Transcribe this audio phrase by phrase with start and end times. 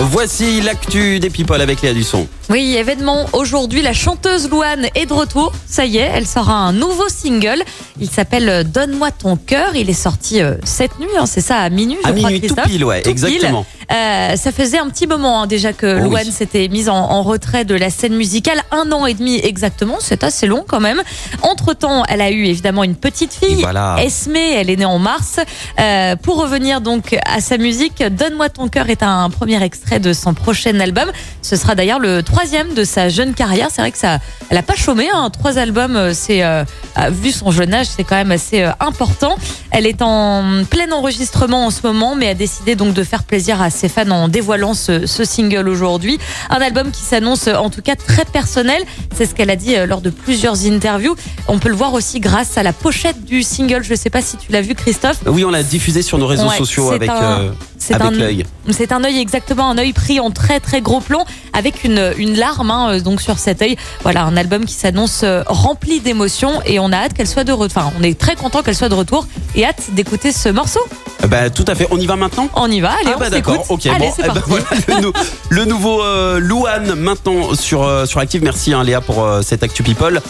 [0.00, 2.26] Voici l'actu des people avec Léa Dusson.
[2.50, 5.52] Oui, événement aujourd'hui, la chanteuse Louane est de retour.
[5.66, 7.62] Ça y est, elle sort un nouveau single.
[8.00, 9.76] Il s'appelle Donne-moi ton cœur.
[9.76, 12.46] Il est sorti euh, cette nuit, hein, c'est ça, à minuit, je À crois, minuit,
[12.46, 13.64] tout pile, ouais, Tout exactement.
[13.92, 16.08] Euh, ça faisait un petit moment hein, déjà que Oh oui.
[16.08, 18.60] Louane s'était mise en, en retrait de la scène musicale.
[18.72, 21.02] Un an et demi exactement, c'est assez long quand même.
[21.42, 23.96] Entre-temps, elle a eu évidemment une petite fille, voilà.
[24.00, 25.38] Esme, elle est née en mars.
[25.78, 30.12] Euh, pour revenir donc à sa musique, Donne-moi ton cœur est un premier extrait de
[30.12, 31.10] son prochain album.
[31.42, 33.68] Ce sera d'ailleurs le troisième de sa jeune carrière.
[33.70, 34.18] C'est vrai que ça,
[34.50, 35.08] elle a pas chômé.
[35.14, 35.30] Hein.
[35.30, 36.64] Trois albums, euh, c'est euh,
[37.10, 39.36] vu son jeune âge, c'est quand même assez euh, important.
[39.70, 43.60] Elle est en plein enregistrement en ce moment, mais a décidé donc de faire plaisir
[43.60, 46.18] à ses fans en dévoilant ce, ce single aujourd'hui.
[46.50, 48.82] Un album qui s'annonce en tout cas très personnel.
[49.14, 51.14] C'est ce qu'elle a dit lors de plusieurs interviews.
[51.48, 53.82] On peut le voir aussi grâce à la pochette du single.
[53.84, 55.18] Je sais pas si tu l'as vu, Christophe.
[55.26, 57.50] Oui, on l'a diffusé sur nos réseaux Ouais, sociaux avec, un- euh,
[57.86, 58.44] C'est avec un l'œil.
[58.70, 62.36] C'est un œil exactement, un œil pris en très très gros plan avec une, une
[62.36, 63.76] larme hein, euh, donc sur cet œil.
[64.02, 67.52] Voilà, un album qui s'annonce euh, rempli d'émotions et on a hâte qu'elle soit de
[67.52, 67.76] retour.
[67.82, 70.80] Enfin, on est très content qu'elle soit de retour et hâte d'écouter ce morceau.
[71.28, 71.86] Bah, tout à fait.
[71.90, 72.48] On y va maintenant?
[72.54, 74.64] On y va, allez, ah on bah d'accord, ok, allez, bon, c'est eh ben voilà
[74.88, 75.12] le, nou-
[75.50, 78.42] le nouveau euh, Louane maintenant sur, euh, sur Active.
[78.42, 80.20] Merci hein, Léa pour euh, cette Actu People.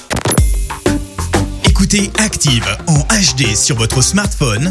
[1.65, 4.71] Écoutez Active en HD sur votre smartphone,